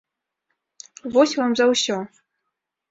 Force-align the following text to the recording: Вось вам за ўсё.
Вось 1.19 1.37
вам 1.41 1.51
за 1.61 1.65
ўсё. 1.75 1.97